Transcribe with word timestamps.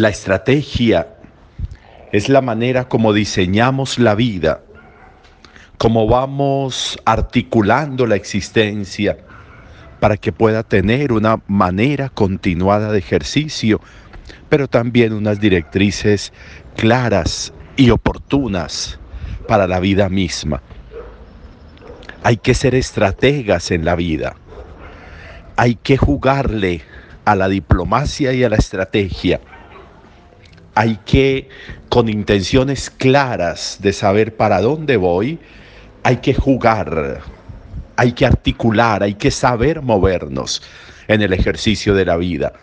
La 0.00 0.08
estrategia 0.08 1.08
es 2.10 2.30
la 2.30 2.40
manera 2.40 2.88
como 2.88 3.12
diseñamos 3.12 3.98
la 3.98 4.14
vida, 4.14 4.62
como 5.76 6.06
vamos 6.06 6.98
articulando 7.04 8.06
la 8.06 8.16
existencia 8.16 9.18
para 10.00 10.16
que 10.16 10.32
pueda 10.32 10.62
tener 10.62 11.12
una 11.12 11.42
manera 11.48 12.08
continuada 12.08 12.90
de 12.92 12.98
ejercicio, 12.98 13.82
pero 14.48 14.68
también 14.68 15.12
unas 15.12 15.38
directrices 15.38 16.32
claras 16.76 17.52
y 17.76 17.90
oportunas 17.90 18.98
para 19.46 19.66
la 19.66 19.80
vida 19.80 20.08
misma. 20.08 20.62
Hay 22.22 22.38
que 22.38 22.54
ser 22.54 22.74
estrategas 22.74 23.70
en 23.70 23.84
la 23.84 23.96
vida. 23.96 24.34
Hay 25.56 25.74
que 25.74 25.98
jugarle 25.98 26.80
a 27.26 27.34
la 27.34 27.50
diplomacia 27.50 28.32
y 28.32 28.44
a 28.44 28.48
la 28.48 28.56
estrategia 28.56 29.40
hay 30.80 30.98
que, 31.04 31.46
con 31.90 32.08
intenciones 32.08 32.88
claras 32.88 33.80
de 33.82 33.92
saber 33.92 34.34
para 34.34 34.62
dónde 34.62 34.96
voy, 34.96 35.38
hay 36.04 36.16
que 36.16 36.32
jugar, 36.32 37.20
hay 37.96 38.12
que 38.12 38.24
articular, 38.24 39.02
hay 39.02 39.12
que 39.12 39.30
saber 39.30 39.82
movernos 39.82 40.62
en 41.06 41.20
el 41.20 41.34
ejercicio 41.34 41.94
de 41.94 42.06
la 42.06 42.16
vida. 42.16 42.54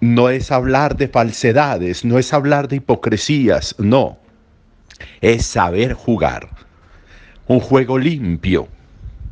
No 0.00 0.30
es 0.30 0.50
hablar 0.50 0.96
de 0.96 1.08
falsedades, 1.08 2.02
no 2.02 2.18
es 2.18 2.32
hablar 2.32 2.66
de 2.66 2.76
hipocresías, 2.76 3.74
no. 3.76 4.16
Es 5.20 5.44
saber 5.44 5.92
jugar. 5.92 6.48
Un 7.46 7.60
juego 7.60 7.98
limpio, 7.98 8.68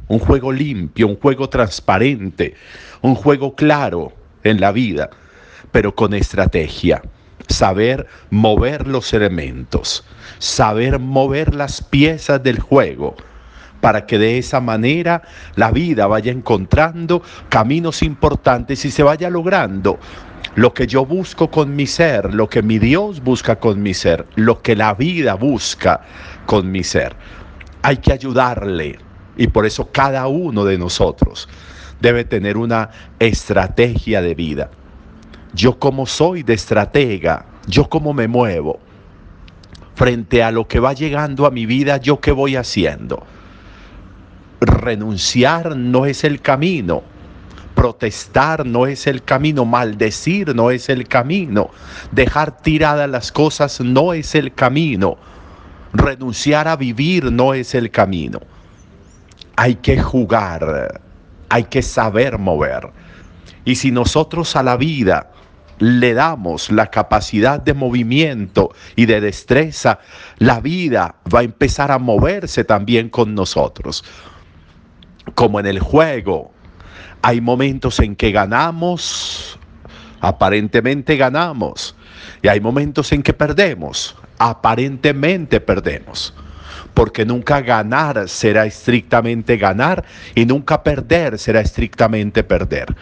un 0.08 0.19
juego 0.19 0.52
limpio, 0.52 1.08
un 1.08 1.17
juego 1.17 1.48
transparente, 1.48 2.56
un 3.00 3.14
juego 3.14 3.55
claro 3.55 4.12
en 4.44 4.61
la 4.61 4.70
vida, 4.70 5.08
pero 5.72 5.94
con 5.94 6.12
estrategia 6.12 7.00
saber 7.48 8.06
mover 8.30 8.86
los 8.86 9.12
elementos, 9.12 10.05
saber 10.39 10.98
mover 10.98 11.55
las 11.55 11.83
piezas 11.83 12.42
del 12.42 12.61
juego, 12.61 13.14
para 13.80 14.06
que 14.06 14.19
de 14.19 14.39
esa 14.39 14.61
manera 14.61 15.22
la 15.55 15.70
vida 15.70 16.06
vaya 16.06 16.33
encontrando 16.33 17.22
caminos 17.48 18.02
importantes 18.02 18.84
y 18.84 18.91
se 18.91 19.02
vaya 19.02 19.30
logrando 19.30 19.98
lo 20.55 20.72
que 20.72 20.86
yo 20.86 21.05
busco 21.05 21.50
con 21.50 21.77
mi 21.77 21.86
ser, 21.86 22.33
lo 22.33 22.48
que 22.48 22.62
mi 22.62 22.78
Dios 22.78 23.22
busca 23.22 23.56
con 23.56 23.83
mi 23.83 23.92
ser, 23.92 24.27
lo 24.36 24.62
que 24.62 24.74
la 24.74 24.94
vida 24.94 25.34
busca 25.34 26.00
con 26.47 26.70
mi 26.70 26.83
ser. 26.83 27.14
Hay 27.83 27.98
que 27.98 28.12
ayudarle 28.12 28.98
y 29.36 29.48
por 29.48 29.67
eso 29.67 29.92
cada 29.92 30.27
uno 30.27 30.64
de 30.64 30.78
nosotros 30.78 31.48
debe 32.00 32.24
tener 32.24 32.56
una 32.56 32.91
estrategia 33.19 34.22
de 34.22 34.34
vida 34.34 34.70
yo 35.52 35.78
como 35.78 36.06
soy 36.06 36.42
de 36.42 36.55
estratega, 36.55 37.46
yo 37.67 37.89
como 37.89 38.12
me 38.12 38.29
muevo 38.29 38.80
frente 39.96 40.42
a 40.42 40.51
lo 40.51 40.68
que 40.68 40.79
va 40.79 40.92
llegando 40.92 41.46
a 41.46 41.51
mi 41.51 41.64
vida, 41.64 41.96
yo 41.96 42.20
qué 42.20 42.30
voy 42.30 42.55
haciendo. 42.55 43.24
Renunciar 44.61 45.74
no 45.74 46.05
es 46.05 46.23
el 46.23 46.42
camino, 46.42 47.02
protestar 47.74 48.67
no 48.67 48.86
es 48.86 49.07
el 49.07 49.23
camino, 49.23 49.64
maldecir 49.64 50.55
no 50.55 50.70
es 50.70 50.90
el 50.90 51.08
camino, 51.08 51.70
dejar 52.13 52.61
tiradas 52.61 53.08
las 53.08 53.33
cosas 53.33 53.80
no 53.80 54.13
es 54.13 54.34
el 54.34 54.52
camino, 54.52 55.17
renunciar 55.95 56.68
a 56.68 56.77
vivir 56.77 57.33
no 57.33 57.55
es 57.55 57.74
el 57.74 57.90
camino. 57.90 58.40
Hay 59.57 59.77
que 59.77 59.98
jugar, 59.98 61.01
hay 61.48 61.64
que 61.64 61.80
saber 61.80 62.39
mover. 62.39 62.90
Y 63.64 63.77
si 63.77 63.90
nosotros 63.90 64.57
a 64.57 64.63
la 64.63 64.77
vida 64.77 65.30
le 65.79 66.14
damos 66.14 66.70
la 66.70 66.87
capacidad 66.87 67.61
de 67.61 67.75
movimiento 67.75 68.73
y 68.95 69.07
de 69.07 69.20
destreza, 69.20 69.98
la 70.39 70.61
vida 70.61 71.17
va 71.33 71.41
a 71.41 71.45
empezar 71.45 71.91
a 71.91 71.98
moverse 71.98 72.64
también 72.64 73.09
con 73.09 73.35
nosotros. 73.35 74.05
Como 75.35 75.61
en 75.61 75.67
el 75.67 75.81
juego, 75.81 76.53
hay 77.23 77.41
momentos 77.41 78.01
en 78.01 78.17
que 78.17 78.31
ganamos, 78.31 79.59
aparentemente 80.20 81.17
ganamos, 81.17 81.95
y 82.43 82.48
hay 82.48 82.61
momentos 82.61 83.13
en 83.13 83.23
que 83.23 83.33
perdemos, 83.33 84.17
aparentemente 84.39 85.61
perdemos. 85.61 86.35
Porque 86.95 87.27
nunca 87.27 87.61
ganar 87.61 88.27
será 88.29 88.64
estrictamente 88.64 89.58
ganar 89.58 90.05
y 90.35 90.47
nunca 90.47 90.83
perder 90.83 91.39
será 91.39 91.61
estrictamente 91.61 92.43
perder. 92.43 92.95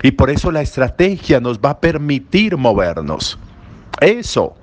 Y 0.00 0.12
por 0.12 0.30
eso 0.30 0.50
la 0.50 0.62
estrategia 0.62 1.40
nos 1.40 1.58
va 1.58 1.70
a 1.70 1.80
permitir 1.80 2.56
movernos. 2.56 3.38
Eso 4.00 4.54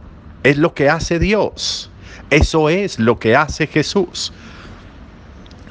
es 0.43 0.57
lo 0.57 0.73
que 0.73 0.89
hace 0.89 1.19
Dios. 1.19 1.91
Eso 2.29 2.69
es 2.69 2.99
lo 2.99 3.19
que 3.19 3.35
hace 3.35 3.67
Jesús. 3.67 4.33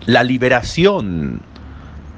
La 0.07 0.23
liberación 0.23 1.41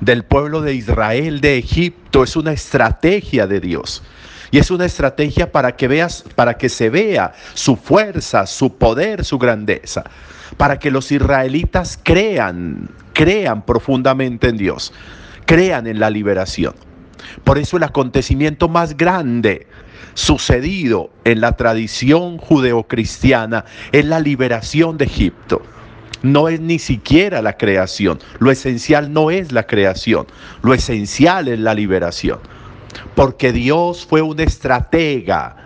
del 0.01 0.25
pueblo 0.25 0.63
de 0.63 0.75
Israel 0.75 1.41
de 1.41 1.59
Egipto 1.59 2.23
es 2.23 2.37
una 2.37 2.53
estrategia 2.53 3.47
de 3.47 3.61
Dios. 3.61 4.03
Y 4.51 4.59
es 4.59 4.71
una 4.71 4.85
estrategia 4.85 5.53
para 5.53 5.77
que 5.77 5.87
veas, 5.89 6.25
para 6.35 6.57
que 6.57 6.69
se 6.69 6.91
vea 6.91 7.33
su 7.55 7.77
fuerza, 7.77 8.47
su 8.47 8.77
poder, 8.77 9.25
su 9.25 9.39
grandeza, 9.39 10.05
para 10.57 10.79
que 10.79 10.91
los 10.91 11.13
israelitas 11.13 11.99
crean, 12.03 12.89
crean 13.13 13.65
profundamente 13.65 14.49
en 14.49 14.57
Dios, 14.57 14.93
crean 15.47 15.87
en 15.87 16.01
la 16.01 16.11
liberación. 16.11 16.75
Por 17.45 17.59
eso 17.59 17.77
el 17.77 17.83
acontecimiento 17.83 18.69
más 18.69 18.97
grande 18.97 19.67
sucedido 20.15 21.11
en 21.25 21.41
la 21.41 21.53
tradición 21.53 22.39
judeocristiana 22.39 23.65
es 23.93 24.05
la 24.05 24.21
liberación 24.21 24.99
de 24.99 25.05
Egipto. 25.07 25.63
No 26.23 26.49
es 26.49 26.61
ni 26.61 26.79
siquiera 26.79 27.41
la 27.41 27.57
creación. 27.57 28.19
Lo 28.39 28.51
esencial 28.51 29.13
no 29.13 29.31
es 29.31 29.53
la 29.53 29.67
creación. 29.67 30.27
Lo 30.63 30.75
esencial 30.75 31.49
es 31.49 31.59
la 31.59 31.75
liberación. 31.75 32.39
Porque 33.15 33.53
Dios 33.53 34.07
fue 34.07 34.21
un 34.21 34.41
estratega 34.41 35.57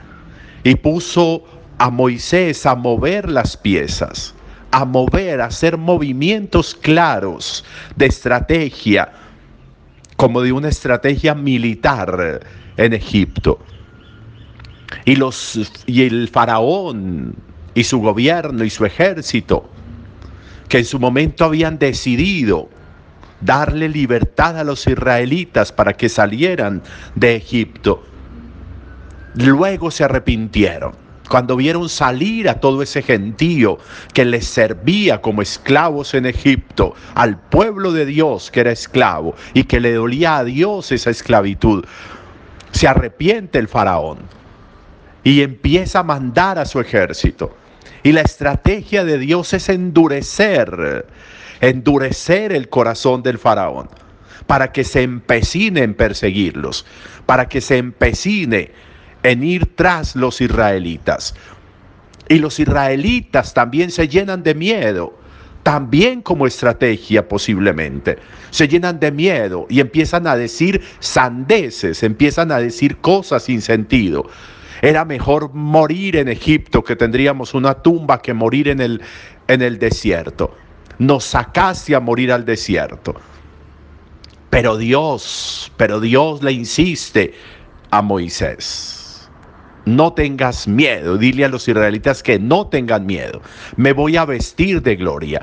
y 0.63 0.77
puso 0.77 1.45
a 1.79 1.91
Moisés 1.91 2.67
a 2.67 2.77
mover 2.77 3.29
las 3.29 3.57
piezas, 3.57 4.35
a 4.71 4.85
mover, 4.85 5.41
a 5.41 5.47
hacer 5.47 5.77
movimientos 5.77 6.75
claros 6.75 7.65
de 7.97 8.07
estrategia 8.07 9.11
como 10.17 10.43
de 10.43 10.53
una 10.53 10.69
estrategia 10.69 11.35
militar 11.35 12.41
en 12.77 12.93
Egipto. 12.93 13.59
Y, 15.05 15.17
los, 15.17 15.85
y 15.87 16.03
el 16.03 16.29
faraón 16.29 17.35
y 17.75 17.85
su 17.85 18.01
gobierno 18.01 18.65
y 18.65 18.71
su 18.71 18.85
ejército, 18.85 19.69
que 20.69 20.79
en 20.79 20.85
su 20.85 20.99
momento 20.99 21.45
habían 21.45 21.79
decidido 21.79 22.69
darle 23.41 23.89
libertad 23.89 24.59
a 24.59 24.65
los 24.65 24.87
israelitas 24.87 25.73
para 25.73 25.93
que 25.95 26.09
salieran 26.09 26.83
de 27.15 27.37
Egipto, 27.37 28.05
luego 29.35 29.91
se 29.91 30.05
arrepintieron 30.05 31.04
cuando 31.29 31.57
vieron 31.57 31.89
salir 31.89 32.49
a 32.49 32.61
todo 32.61 32.83
ese 32.83 33.03
gentío 33.03 33.79
que 34.13 34.25
les 34.25 34.47
servía 34.47 35.21
como 35.21 35.43
esclavos 35.43 36.15
en 36.15 36.27
Egipto, 36.27 36.95
al 37.15 37.39
pueblo 37.39 37.93
de 37.93 38.07
Dios 38.07 38.51
que 38.51 38.61
era 38.61 38.73
esclavo 38.73 39.35
y 39.55 39.65
que 39.65 39.81
le 39.81 39.95
dolía 39.95 40.39
a 40.39 40.45
Dios 40.45 40.93
esa 40.93 41.11
esclavitud, 41.11 41.85
se 42.73 42.89
arrepiente 42.89 43.59
el 43.59 43.69
faraón 43.69 44.19
y 45.23 45.43
empieza 45.43 46.01
a 46.01 46.05
mandar 46.05 46.59
a 46.59 46.67
su 46.67 46.81
ejército. 46.81 47.57
Y 48.03 48.13
la 48.13 48.21
estrategia 48.21 49.05
de 49.05 49.17
Dios 49.17 49.55
es 49.55 49.71
endurecer, 49.71 51.07
endurecer 51.61 52.53
el 52.53 52.69
corazón 52.69 53.23
del 53.23 53.39
faraón 53.39 53.89
para 54.47 54.73
que 54.73 54.85
se 54.85 55.03
empecine 55.03 55.83
en 55.83 55.95
perseguirlos, 55.95 56.85
para 57.25 57.49
que 57.49 57.63
se 57.63 57.79
empecine 57.79 58.73
en 59.25 59.43
ir 59.43 59.75
tras 59.75 60.15
los 60.15 60.41
israelitas. 60.41 61.35
Y 62.29 62.39
los 62.39 62.61
israelitas 62.61 63.53
también 63.53 63.91
se 63.91 64.07
llenan 64.07 64.43
de 64.43 64.55
miedo, 64.55 65.19
también 65.63 66.23
como 66.23 66.47
estrategia 66.47 67.27
posiblemente. 67.27 68.19
Se 68.51 68.69
llenan 68.69 69.01
de 69.01 69.11
miedo 69.11 69.67
y 69.69 69.81
empiezan 69.81 70.27
a 70.27 70.37
decir 70.37 70.83
sandeces, 71.01 72.03
empiezan 72.03 72.53
a 72.53 72.61
decir 72.61 72.99
cosas 72.99 73.45
sin 73.45 73.61
sentido. 73.61 74.29
Era 74.83 75.05
mejor 75.05 75.53
morir 75.55 76.17
en 76.17 76.29
Egipto, 76.29 76.85
que 76.85 76.95
tendríamos 76.95 77.55
una 77.55 77.75
tumba, 77.75 78.21
que 78.21 78.35
morir 78.35 78.69
en 78.69 78.81
el, 78.81 79.01
en 79.49 79.63
el 79.63 79.79
desierto. 79.79 80.55
Nos 80.99 81.25
sacaste 81.25 81.95
a 81.95 82.01
morir 82.01 82.31
al 82.31 82.45
desierto. 82.45 83.15
Pero 84.51 84.77
Dios, 84.77 85.73
pero 85.79 85.99
Dios 85.99 86.43
le 86.43 86.53
insiste 86.53 87.33
a 87.91 88.03
Moisés 88.03 89.04
no 89.85 90.13
tengas 90.13 90.67
miedo. 90.67 91.17
Dile 91.19 91.45
a 91.45 91.49
los 91.49 91.69
israelitas 91.69 92.23
que 92.23 92.39
no 92.39 92.67
tengan 92.67 93.07
miedo. 93.07 93.43
Me 93.77 93.93
voy 93.93 94.17
a 94.17 94.25
vestir 94.25 94.83
de 94.83 94.97
gloria. 94.97 95.43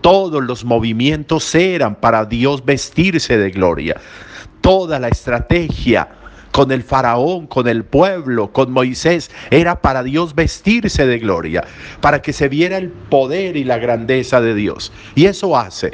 Todos 0.00 0.42
los 0.42 0.64
movimientos 0.64 1.54
eran 1.54 1.94
para 1.96 2.24
Dios 2.24 2.64
vestirse 2.64 3.38
de 3.38 3.50
gloria. 3.50 3.96
Toda 4.60 4.98
la 4.98 5.08
estrategia 5.08 6.08
con 6.52 6.70
el 6.70 6.82
faraón, 6.82 7.46
con 7.46 7.66
el 7.66 7.82
pueblo, 7.82 8.52
con 8.52 8.70
Moisés, 8.70 9.30
era 9.50 9.80
para 9.80 10.02
Dios 10.02 10.34
vestirse 10.34 11.06
de 11.06 11.18
gloria, 11.18 11.64
para 12.02 12.20
que 12.20 12.34
se 12.34 12.48
viera 12.48 12.76
el 12.76 12.90
poder 12.90 13.56
y 13.56 13.64
la 13.64 13.78
grandeza 13.78 14.40
de 14.42 14.54
Dios. 14.54 14.92
Y 15.14 15.24
eso 15.24 15.56
hace. 15.56 15.92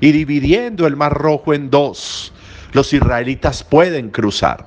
Y 0.00 0.12
dividiendo 0.12 0.86
el 0.86 0.96
mar 0.96 1.12
rojo 1.12 1.52
en 1.52 1.68
dos, 1.68 2.32
los 2.72 2.92
israelitas 2.94 3.62
pueden 3.62 4.10
cruzar. 4.10 4.66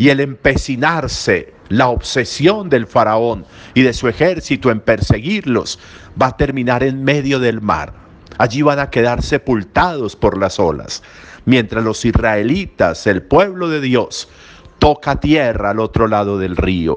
Y 0.00 0.08
el 0.08 0.20
empecinarse, 0.20 1.52
la 1.68 1.88
obsesión 1.88 2.70
del 2.70 2.86
faraón 2.86 3.44
y 3.74 3.82
de 3.82 3.92
su 3.92 4.08
ejército 4.08 4.70
en 4.70 4.80
perseguirlos, 4.80 5.78
va 6.20 6.28
a 6.28 6.36
terminar 6.38 6.82
en 6.82 7.04
medio 7.04 7.38
del 7.38 7.60
mar. 7.60 7.92
Allí 8.38 8.62
van 8.62 8.78
a 8.78 8.88
quedar 8.88 9.20
sepultados 9.20 10.16
por 10.16 10.38
las 10.38 10.58
olas 10.58 11.02
mientras 11.44 11.84
los 11.84 12.04
israelitas, 12.04 13.06
el 13.06 13.22
pueblo 13.22 13.68
de 13.68 13.80
Dios, 13.80 14.28
toca 14.78 15.20
tierra 15.20 15.70
al 15.70 15.80
otro 15.80 16.08
lado 16.08 16.38
del 16.38 16.56
río. 16.56 16.96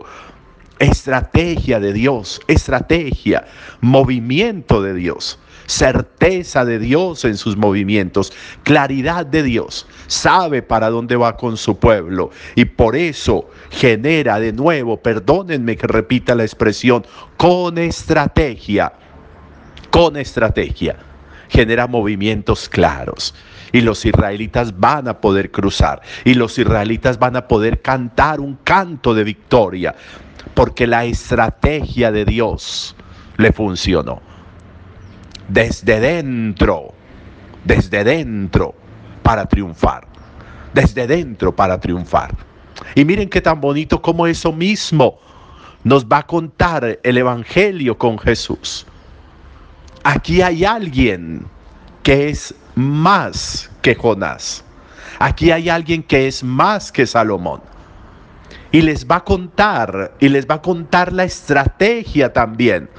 Estrategia 0.80 1.80
de 1.80 1.94
Dios, 1.94 2.42
estrategia, 2.48 3.46
movimiento 3.82 4.82
de 4.82 4.94
Dios, 4.94 5.40
certeza 5.66 6.66
de 6.66 6.80
Dios 6.80 7.26
en 7.26 7.38
sus 7.38 7.58
movimientos, 7.58 8.34
claridad 8.64 9.26
de 9.26 9.44
Dios, 9.44 9.88
sabe 10.08 10.62
para 10.62 10.90
dónde 10.90 11.16
va 11.16 11.36
con 11.36 11.58
su 11.58 11.78
pueblo. 11.78 12.32
Y 12.56 12.66
por 12.66 12.96
eso 12.96 13.50
genera 13.70 14.40
de 14.40 14.54
nuevo, 14.54 14.98
perdónenme 14.98 15.76
que 15.76 15.88
repita 15.88 16.36
la 16.36 16.44
expresión, 16.44 17.06
con 17.38 17.78
estrategia, 17.78 18.94
con 19.90 20.18
estrategia, 20.18 20.98
genera 21.50 21.88
movimientos 21.88 22.70
claros. 22.70 23.36
Y 23.72 23.82
los 23.82 24.06
israelitas 24.06 24.80
van 24.80 25.08
a 25.08 25.20
poder 25.20 25.50
cruzar. 25.50 26.02
Y 26.26 26.36
los 26.36 26.60
israelitas 26.60 27.18
van 27.18 27.36
a 27.36 27.48
poder 27.48 27.82
cantar 27.82 28.40
un 28.40 28.56
canto 28.64 29.16
de 29.16 29.24
victoria. 29.24 29.96
Porque 30.54 30.86
la 30.86 31.06
estrategia 31.06 32.12
de 32.12 32.26
Dios 32.26 32.96
le 33.38 33.52
funcionó. 33.52 34.22
Desde 35.48 36.00
dentro, 36.00 36.94
desde 37.66 38.04
dentro 38.04 38.76
para 39.24 39.46
triunfar, 39.46 40.06
desde 40.74 41.08
dentro 41.08 41.56
para 41.56 41.80
triunfar. 41.80 42.36
Y 42.96 43.06
miren 43.06 43.30
qué 43.30 43.42
tan 43.42 43.60
bonito 43.60 44.02
como 44.02 44.28
eso 44.28 44.52
mismo 44.52 45.20
nos 45.84 46.06
va 46.06 46.20
a 46.20 46.28
contar 46.28 47.00
el 47.02 47.18
Evangelio 47.18 47.98
con 47.98 48.20
Jesús. 48.20 48.86
Aquí 50.04 50.42
hay 50.42 50.66
alguien 50.66 51.46
que 52.04 52.30
es 52.30 52.54
más 52.76 53.72
que 53.82 53.96
Jonás. 53.96 54.64
Aquí 55.20 55.52
hay 55.52 55.70
alguien 55.70 56.04
que 56.04 56.28
es 56.28 56.44
más 56.44 56.92
que 56.92 57.08
Salomón. 57.08 57.62
Y 58.72 58.82
les 58.82 59.08
va 59.08 59.18
a 59.18 59.24
contar, 59.24 60.14
y 60.20 60.30
les 60.30 60.48
va 60.48 60.56
a 60.56 60.62
contar 60.62 61.14
la 61.14 61.24
estrategia 61.24 62.34
también 62.34 62.90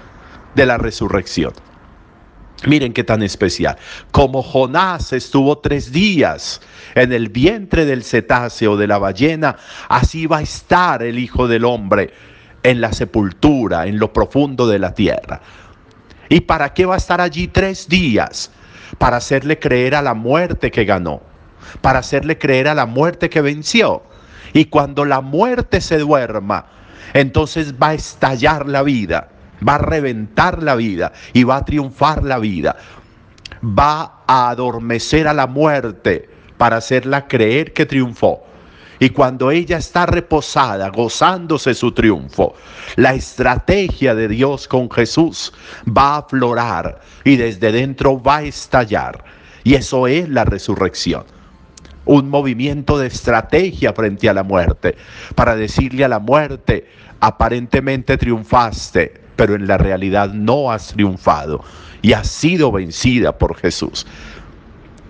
de 0.55 0.67
la 0.67 0.79
resurrección. 0.79 1.53
Miren 2.67 2.93
qué 2.93 3.05
tan 3.05 3.23
especial. 3.23 3.77
Como 4.11 4.43
Jonás 4.43 5.13
estuvo 5.13 5.59
tres 5.59 5.93
días 5.93 6.61
en 6.95 7.13
el 7.13 7.29
vientre 7.29 7.85
del 7.85 8.03
cetáceo 8.03 8.77
de 8.77 8.87
la 8.87 8.99
ballena, 8.99 9.57
así 9.89 10.27
va 10.27 10.39
a 10.39 10.43
estar 10.43 11.03
el 11.03 11.19
Hijo 11.19 11.47
del 11.47 11.65
Hombre 11.65 12.13
en 12.63 12.81
la 12.81 12.93
sepultura, 12.93 13.87
en 13.87 13.99
lo 13.99 14.13
profundo 14.13 14.67
de 14.67 14.79
la 14.79 14.95
tierra. 14.95 15.41
¿Y 16.29 16.41
para 16.41 16.73
qué 16.73 16.87
va 16.87 16.95
a 16.95 16.99
estar 16.99 17.21
allí 17.21 17.49
tres 17.49 17.89
días? 17.89 18.51
para 18.99 19.17
hacerle 19.17 19.59
creer 19.59 19.95
a 19.95 20.03
la 20.03 20.15
muerte 20.15 20.71
que 20.71 20.85
ganó, 20.85 21.23
para 21.81 22.01
hacerle 22.01 22.39
creer 22.39 22.69
a 22.69 22.75
la 22.75 22.87
muerte 22.87 23.29
que 23.29 23.41
venció. 23.41 24.03
Y 24.53 24.67
cuando 24.67 25.05
la 25.05 25.21
muerte 25.21 25.81
se 25.81 25.99
duerma, 25.99 26.67
entonces 27.13 27.75
va 27.75 27.89
a 27.89 27.95
estallar 27.95 28.69
la 28.69 28.83
vida, 28.83 29.29
va 29.67 29.77
a 29.77 29.79
reventar 29.79 30.63
la 30.63 30.75
vida 30.75 31.13
y 31.33 31.45
va 31.45 31.57
a 31.57 31.65
triunfar 31.65 32.23
la 32.25 32.39
vida. 32.39 32.77
Va 33.63 34.23
a 34.27 34.51
adormecer 34.51 35.29
a 35.29 35.35
la 35.35 35.47
muerte 35.47 36.29
para 36.59 36.77
hacerla 36.77 37.27
creer 37.27 37.73
que 37.73 37.87
triunfó 37.87 38.45
y 38.99 39.11
cuando 39.11 39.51
ella 39.51 39.79
está 39.79 40.07
reposada, 40.07 40.89
gozándose 40.89 41.75
su 41.75 41.93
triunfo, 41.93 42.55
la 42.97 43.15
estrategia 43.15 44.15
de 44.15 44.29
Dios 44.29 44.69
con 44.69 44.91
Jesús 44.91 45.53
va 45.87 46.15
a 46.15 46.19
aflorar 46.19 47.01
y 47.25 47.37
desde 47.37 47.73
dentro 47.73 48.23
va 48.23 48.39
a 48.39 48.43
estallar. 48.45 49.25
Y 49.65 49.75
eso 49.75 50.07
es 50.07 50.29
la 50.29 50.45
resurrección. 50.45 51.25
Un 52.05 52.29
movimiento 52.29 52.99
de 52.99 53.09
estrategia 53.09 53.93
frente 53.95 54.29
a 54.29 54.35
la 54.35 54.43
muerte, 54.43 54.97
para 55.35 55.57
decirle 55.57 56.05
a 56.05 56.09
la 56.09 56.19
muerte, 56.19 56.89
aparentemente 57.21 58.19
triunfaste, 58.19 59.24
pero 59.37 59.55
en 59.55 59.67
la 59.67 59.79
realidad 59.79 60.33
no 60.33 60.71
has 60.71 60.89
triunfado 60.89 61.65
y 62.03 62.13
has 62.13 62.29
sido 62.29 62.71
vencida 62.73 63.39
por 63.39 63.57
Jesús. 63.57 64.07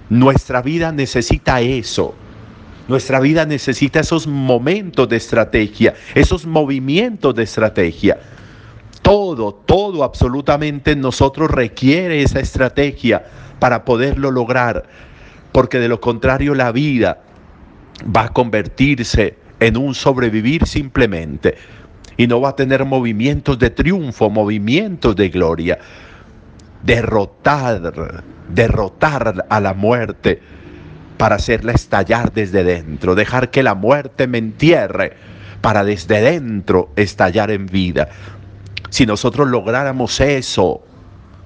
Nuestra 0.09 0.63
vida 0.63 0.93
necesita 0.93 1.61
eso 1.61 2.15
nuestra 2.87 3.19
vida 3.19 3.47
necesita 3.47 4.01
esos 4.01 4.27
momentos 4.27 5.09
de 5.09 5.17
estrategia, 5.17 5.95
esos 6.15 6.45
movimientos 6.45 7.35
de 7.35 7.45
estrategia. 7.45 8.19
Todo, 9.01 9.55
todo 9.55 10.05
absolutamente 10.05 10.95
nosotros 10.95 11.51
requiere 11.51 12.23
esa 12.23 12.41
estrategia 12.41 13.25
para 13.59 13.87
poderlo 13.87 14.31
lograr, 14.31 14.85
porque 15.53 15.79
de 15.79 15.89
lo 15.89 16.01
contrario 16.01 16.55
la 16.55 16.73
vida 16.73 17.23
va 18.15 18.25
a 18.25 18.33
convertirse 18.33 19.39
en 19.61 19.79
un 19.79 19.95
sobrevivir 19.95 20.67
simplemente 20.67 21.55
y 22.17 22.27
no 22.27 22.41
va 22.41 22.51
a 22.51 22.57
tener 22.57 22.85
movimientos 22.85 23.59
de 23.59 23.71
triunfo, 23.71 24.31
movimientos 24.31 25.17
de 25.17 25.29
gloria. 25.29 25.79
Derrotar, 26.83 28.23
derrotar 28.49 29.47
a 29.49 29.61
la 29.61 29.75
muerte 29.75 30.41
para 31.17 31.37
hacerla 31.37 31.73
estallar 31.73 32.33
desde 32.33 32.65
dentro, 32.65 33.15
dejar 33.15 33.51
que 33.51 33.63
la 33.63 33.75
muerte 33.75 34.27
me 34.27 34.39
entierre 34.39 35.17
para 35.61 35.85
desde 35.85 36.21
dentro 36.21 36.91
estallar 36.97 37.51
en 37.51 37.67
vida. 37.67 38.09
Si 38.91 39.07
nosotros 39.07 39.49
lográramos 39.49 40.21
eso 40.21 40.83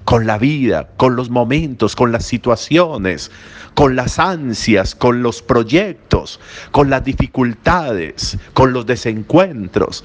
con 0.03 0.25
la 0.25 0.37
vida, 0.37 0.89
con 0.97 1.15
los 1.15 1.29
momentos, 1.29 1.95
con 1.95 2.11
las 2.11 2.25
situaciones, 2.25 3.31
con 3.75 3.95
las 3.95 4.19
ansias, 4.19 4.95
con 4.95 5.21
los 5.21 5.41
proyectos, 5.41 6.39
con 6.71 6.89
las 6.89 7.03
dificultades, 7.03 8.37
con 8.53 8.73
los 8.73 8.85
desencuentros, 8.85 10.03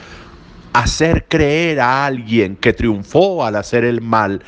hacer 0.74 1.24
creer 1.28 1.80
a 1.80 2.04
alguien 2.04 2.56
que 2.56 2.74
triunfó 2.74 3.44
al 3.44 3.56
hacer 3.56 3.84
el 3.84 4.02
mal 4.02 4.42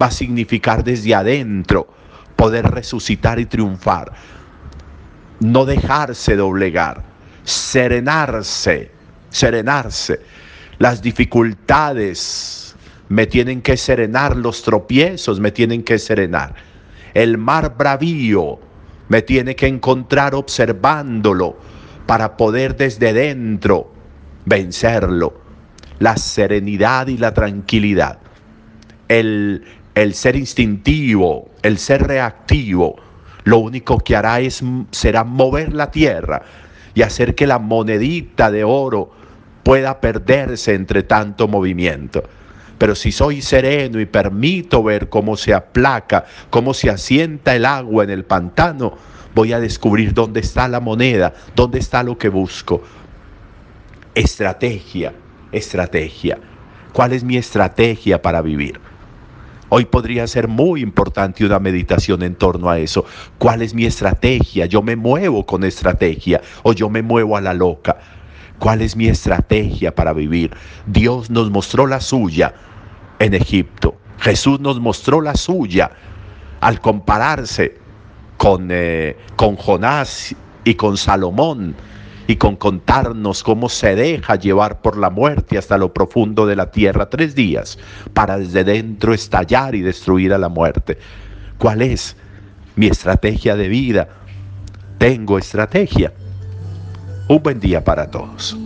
va 0.00 0.06
a 0.06 0.10
significar 0.12 0.84
desde 0.84 1.14
adentro 1.14 1.88
poder 2.36 2.70
resucitar 2.70 3.40
y 3.40 3.46
triunfar 3.46 4.12
no 5.40 5.64
dejarse 5.64 6.36
doblegar, 6.36 7.02
serenarse, 7.44 8.90
serenarse. 9.30 10.20
Las 10.78 11.02
dificultades 11.02 12.76
me 13.08 13.26
tienen 13.26 13.62
que 13.62 13.76
serenar, 13.76 14.36
los 14.36 14.62
tropiezos 14.62 15.40
me 15.40 15.50
tienen 15.50 15.82
que 15.82 15.98
serenar. 15.98 16.54
El 17.14 17.38
mar 17.38 17.74
bravío 17.76 18.60
me 19.08 19.22
tiene 19.22 19.56
que 19.56 19.66
encontrar 19.66 20.34
observándolo 20.34 21.56
para 22.06 22.36
poder 22.36 22.76
desde 22.76 23.12
dentro 23.12 23.92
vencerlo. 24.44 25.39
La 26.00 26.16
serenidad 26.16 27.06
y 27.06 27.16
la 27.16 27.32
tranquilidad. 27.32 28.18
El, 29.06 29.64
el 29.94 30.14
ser 30.14 30.34
instintivo, 30.34 31.50
el 31.62 31.78
ser 31.78 32.02
reactivo 32.08 32.96
lo 33.44 33.58
único 33.58 33.98
que 33.98 34.16
hará 34.16 34.40
es, 34.40 34.62
será 34.90 35.24
mover 35.24 35.72
la 35.72 35.90
tierra 35.90 36.42
y 36.94 37.02
hacer 37.02 37.34
que 37.34 37.46
la 37.46 37.58
monedita 37.58 38.50
de 38.50 38.64
oro 38.64 39.10
pueda 39.62 40.00
perderse 40.00 40.74
entre 40.74 41.02
tanto 41.02 41.48
movimiento. 41.48 42.22
Pero 42.78 42.94
si 42.94 43.12
soy 43.12 43.42
sereno 43.42 44.00
y 44.00 44.06
permito 44.06 44.82
ver 44.82 45.08
cómo 45.08 45.36
se 45.36 45.52
aplaca, 45.52 46.24
cómo 46.48 46.72
se 46.74 46.90
asienta 46.90 47.54
el 47.54 47.66
agua 47.66 48.04
en 48.04 48.10
el 48.10 48.24
pantano, 48.24 48.96
voy 49.34 49.52
a 49.52 49.60
descubrir 49.60 50.14
dónde 50.14 50.40
está 50.40 50.66
la 50.66 50.80
moneda, 50.80 51.34
dónde 51.54 51.78
está 51.78 52.02
lo 52.02 52.16
que 52.16 52.28
busco. 52.28 52.82
Estrategia, 54.14 55.12
estrategia. 55.52 56.38
¿Cuál 56.92 57.12
es 57.12 57.24
mi 57.24 57.36
estrategia 57.36 58.20
para 58.20 58.42
vivir? 58.42 58.80
Hoy 59.72 59.84
podría 59.84 60.26
ser 60.26 60.48
muy 60.48 60.82
importante 60.82 61.44
una 61.44 61.60
meditación 61.60 62.24
en 62.24 62.34
torno 62.34 62.68
a 62.68 62.78
eso. 62.80 63.04
¿Cuál 63.38 63.62
es 63.62 63.72
mi 63.72 63.84
estrategia? 63.84 64.66
¿Yo 64.66 64.82
me 64.82 64.96
muevo 64.96 65.46
con 65.46 65.62
estrategia 65.62 66.40
o 66.64 66.72
yo 66.72 66.90
me 66.90 67.02
muevo 67.02 67.36
a 67.36 67.40
la 67.40 67.54
loca? 67.54 67.98
¿Cuál 68.58 68.82
es 68.82 68.96
mi 68.96 69.06
estrategia 69.06 69.94
para 69.94 70.12
vivir? 70.12 70.50
Dios 70.86 71.30
nos 71.30 71.50
mostró 71.50 71.86
la 71.86 72.00
suya 72.00 72.52
en 73.20 73.34
Egipto. 73.34 73.94
Jesús 74.18 74.58
nos 74.58 74.80
mostró 74.80 75.20
la 75.20 75.36
suya 75.36 75.92
al 76.60 76.80
compararse 76.80 77.76
con, 78.36 78.68
eh, 78.72 79.16
con 79.36 79.54
Jonás 79.54 80.34
y 80.64 80.74
con 80.74 80.96
Salomón 80.96 81.76
y 82.30 82.36
con 82.36 82.54
contarnos 82.54 83.42
cómo 83.42 83.68
se 83.68 83.96
deja 83.96 84.36
llevar 84.36 84.82
por 84.82 84.96
la 84.96 85.10
muerte 85.10 85.58
hasta 85.58 85.76
lo 85.76 85.92
profundo 85.92 86.46
de 86.46 86.54
la 86.54 86.70
tierra 86.70 87.10
tres 87.10 87.34
días 87.34 87.76
para 88.14 88.38
desde 88.38 88.62
dentro 88.62 89.12
estallar 89.12 89.74
y 89.74 89.80
destruir 89.80 90.32
a 90.32 90.38
la 90.38 90.48
muerte. 90.48 90.96
¿Cuál 91.58 91.82
es 91.82 92.16
mi 92.76 92.86
estrategia 92.86 93.56
de 93.56 93.66
vida? 93.66 94.08
Tengo 94.98 95.38
estrategia. 95.38 96.12
Un 97.26 97.42
buen 97.42 97.58
día 97.58 97.82
para 97.82 98.08
todos. 98.08 98.56